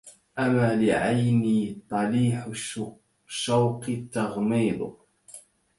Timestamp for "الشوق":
3.27-3.81